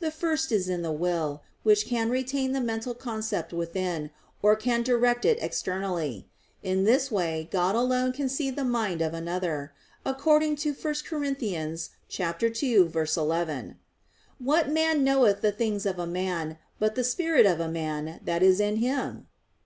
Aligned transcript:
The 0.00 0.10
first 0.10 0.50
is 0.50 0.70
in 0.70 0.80
the 0.80 0.90
will, 0.90 1.42
which 1.62 1.84
can 1.84 2.08
retain 2.08 2.52
the 2.52 2.60
mental 2.62 2.94
concept 2.94 3.52
within, 3.52 4.08
or 4.40 4.56
can 4.56 4.82
direct 4.82 5.26
it 5.26 5.36
externally. 5.42 6.26
In 6.62 6.84
this 6.84 7.10
way 7.10 7.48
God 7.52 7.74
alone 7.76 8.12
can 8.14 8.30
see 8.30 8.50
the 8.50 8.64
mind 8.64 9.02
of 9.02 9.12
another, 9.12 9.74
according 10.02 10.56
to 10.64 10.70
1 10.72 10.78
Cor. 11.06 11.20
2:11: 11.20 13.74
"What 14.38 14.70
man 14.72 15.04
knoweth 15.04 15.42
the 15.42 15.52
things 15.52 15.84
of 15.84 15.98
a 15.98 16.06
man, 16.06 16.56
but 16.78 16.94
the 16.94 17.04
spirit 17.04 17.44
of 17.44 17.60
a 17.60 17.68
man 17.68 18.20
that 18.24 18.42
is 18.42 18.60
in 18.60 18.76
him?" 18.76 19.26